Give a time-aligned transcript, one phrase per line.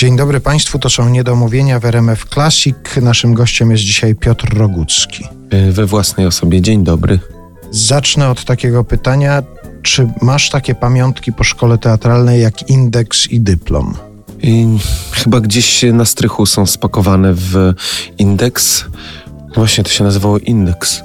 [0.00, 2.76] Dzień dobry Państwu, to są Niedomówienia w RMF Classic.
[3.02, 5.24] Naszym gościem jest dzisiaj Piotr Rogucki.
[5.50, 6.60] E, We własnej osobie.
[6.60, 7.18] Dzień dobry.
[7.70, 9.42] Zacznę od takiego pytania,
[9.82, 13.94] czy masz takie pamiątki po szkole teatralnej jak indeks i dyplom?
[14.42, 14.66] I
[15.12, 17.72] chyba gdzieś na strychu są spakowane w
[18.18, 18.84] indeks.
[19.54, 21.00] Właśnie to się nazywało indeks.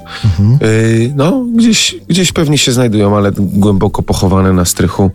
[0.60, 5.10] Yy, no, gdzieś, gdzieś pewnie się znajdują, ale głęboko pochowane na strychu.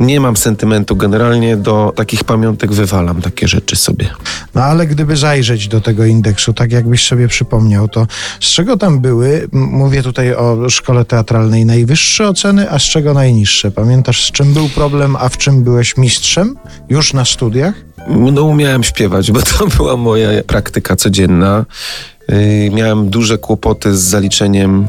[0.00, 0.96] Nie mam sentymentu.
[0.96, 4.10] Generalnie do takich pamiątek wywalam takie rzeczy sobie.
[4.54, 8.06] No ale gdyby zajrzeć do tego indeksu, tak jakbyś sobie przypomniał, to
[8.40, 13.70] z czego tam były, mówię tutaj o szkole teatralnej, najwyższe oceny, a z czego najniższe?
[13.70, 16.56] Pamiętasz, z czym był problem, a w czym byłeś mistrzem
[16.88, 17.74] już na studiach?
[18.08, 21.64] No, umiałem śpiewać, bo to była moja praktyka codzienna.
[22.28, 24.86] Yy, miałem duże kłopoty z zaliczeniem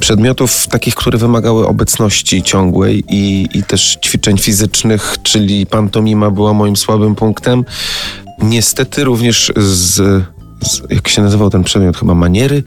[0.00, 6.76] przedmiotów takich, które wymagały obecności ciągłej i, i też ćwiczeń fizycznych, czyli pantomima była moim
[6.76, 7.64] słabym punktem.
[8.42, 9.94] Niestety również z,
[10.62, 12.62] z jak się nazywał ten przedmiot, chyba maniery,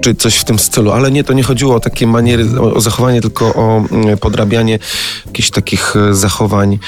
[0.00, 2.80] czy coś w tym stylu, ale nie, to nie chodziło o takie maniery, o, o
[2.80, 4.78] zachowanie, tylko o mm, podrabianie
[5.26, 6.78] jakichś takich e, zachowań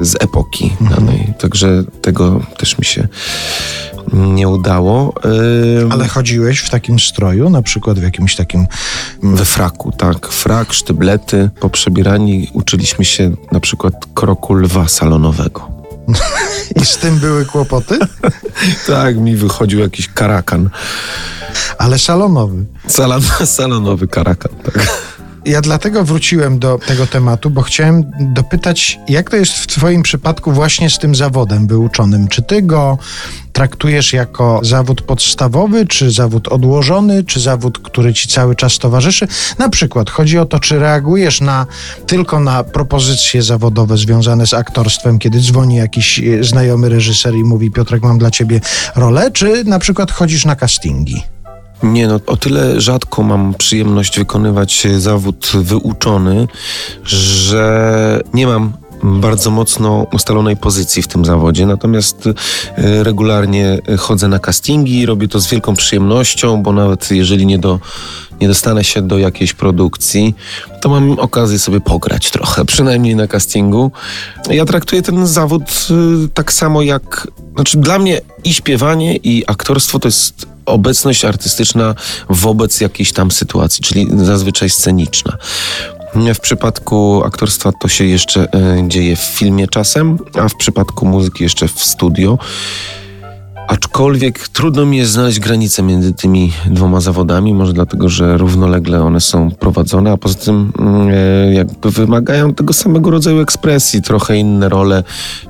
[0.00, 1.32] z epoki danej.
[1.38, 3.08] Także tego też mi się
[4.12, 5.12] nie udało.
[5.90, 8.66] Ale chodziłeś w takim stroju, na przykład w jakimś takim...
[9.22, 10.28] we fraku, tak.
[10.28, 11.50] Frak, sztyblety.
[11.60, 15.68] Po przebierani uczyliśmy się na przykład kroku lwa salonowego.
[16.82, 17.98] I z tym były kłopoty?
[18.86, 20.70] Tak, mi wychodził jakiś karakan.
[21.78, 22.64] Ale salonowy.
[22.88, 25.03] Salon, salonowy karakan, tak.
[25.46, 30.52] Ja dlatego wróciłem do tego tematu, bo chciałem dopytać, jak to jest w Twoim przypadku
[30.52, 32.28] właśnie z tym zawodem wyuczonym?
[32.28, 32.98] Czy Ty go
[33.52, 39.28] traktujesz jako zawód podstawowy, czy zawód odłożony, czy zawód, który Ci cały czas towarzyszy?
[39.58, 41.66] Na przykład chodzi o to, czy reagujesz na,
[42.06, 47.70] tylko na propozycje zawodowe związane z aktorstwem, kiedy dzwoni jakiś e, znajomy reżyser i mówi
[47.70, 48.60] Piotrek, mam dla Ciebie
[48.96, 51.33] rolę, czy na przykład chodzisz na castingi?
[51.82, 56.48] Nie no, o tyle rzadko mam przyjemność wykonywać e, zawód wyuczony,
[57.04, 58.72] że nie mam
[59.04, 65.40] bardzo mocno ustalonej pozycji w tym zawodzie, natomiast e, regularnie chodzę na castingi robię to
[65.40, 67.80] z wielką przyjemnością, bo nawet jeżeli nie, do,
[68.40, 70.34] nie dostanę się do jakiejś produkcji,
[70.80, 73.90] to mam okazję sobie pograć trochę, przynajmniej na castingu.
[74.50, 75.94] Ja traktuję ten zawód e,
[76.34, 81.94] tak samo jak, znaczy dla mnie i śpiewanie i aktorstwo to jest obecność artystyczna
[82.28, 85.36] wobec jakiejś tam sytuacji, czyli zazwyczaj sceniczna.
[86.34, 91.42] W przypadku aktorstwa to się jeszcze e, dzieje w filmie czasem, a w przypadku muzyki
[91.42, 92.38] jeszcze w studio.
[93.84, 99.20] Aczkolwiek trudno mi jest znaleźć granicę między tymi dwoma zawodami, może dlatego, że równolegle one
[99.20, 104.02] są prowadzone, a poza tym mm, e, jakby wymagają tego samego rodzaju ekspresji.
[104.02, 105.04] Trochę inne role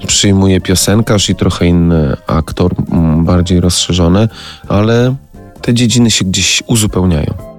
[0.07, 4.29] przyjmuje piosenkarz i trochę inny aktor, mm, bardziej rozszerzone,
[4.69, 5.15] ale
[5.63, 7.54] te dziedziny się gdzieś uzupełniają.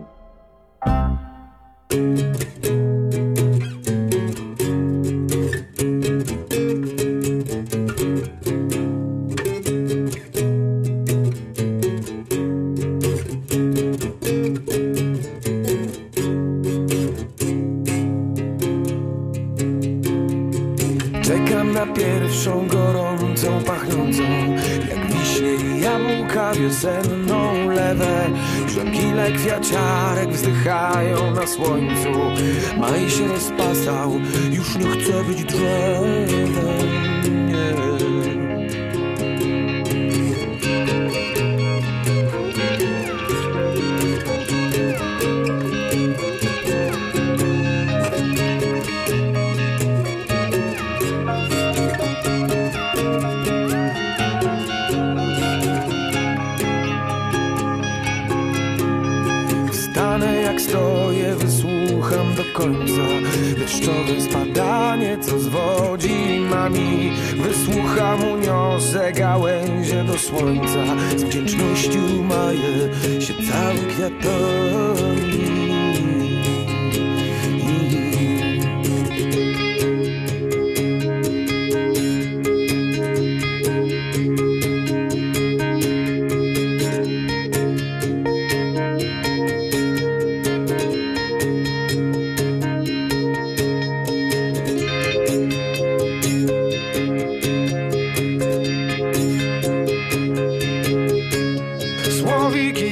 [21.26, 24.24] Czekam na pierwszą gorącą, pachnącą
[24.90, 28.30] Jak wiśnie i jabłka wiosenną lewę.
[28.68, 32.10] Żonkile kwiaciarek wzdychają na słońcu.
[32.78, 34.12] Maj się rozpasał,
[34.52, 37.15] już nie chce być drzewem
[62.66, 63.04] końca.
[63.58, 67.12] Deszczowe spadanie, co zwodzi mami.
[67.38, 70.86] Wysłucham, uniosę gałęzie do słońca.
[71.18, 72.90] Z wdzięcznością maję
[73.22, 73.94] się cały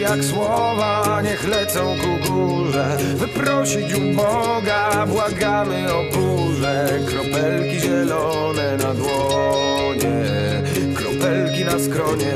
[0.03, 2.97] jak słowa niech lecą ku górze.
[3.15, 6.89] Wyprosić u Boga błagamy o burzę.
[7.07, 9.33] Kropelki zielone na dłonie
[11.73, 12.33] na skronie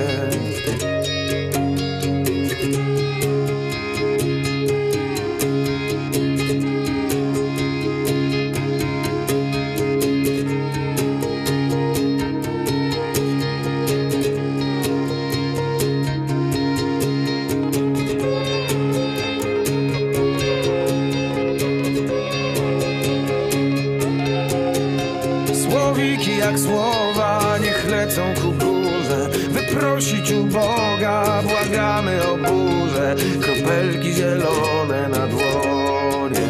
[29.77, 33.15] Wyprosić u Boga błagamy o burzę.
[33.41, 36.47] Kropelki zielone na dłonie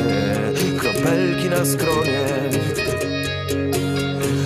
[0.77, 2.25] Kropelki na skronie.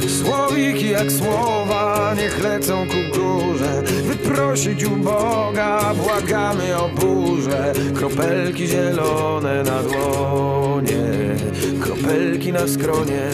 [0.08, 3.84] Słowiki jak słowa niech lecą ku górze.
[4.04, 7.74] Wyprosić u Boga błagamy o burzę.
[7.96, 11.02] Kropelki zielone na dłonie
[11.82, 13.30] Kropelki na skronie